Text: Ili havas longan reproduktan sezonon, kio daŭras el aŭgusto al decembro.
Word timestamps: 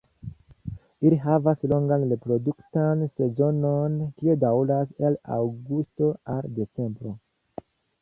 Ili 1.09 1.19
havas 1.25 1.61
longan 1.73 2.05
reproduktan 2.13 3.05
sezonon, 3.21 4.01
kio 4.23 4.39
daŭras 4.47 4.99
el 5.11 5.23
aŭgusto 5.39 6.13
al 6.39 6.53
decembro. 6.61 7.17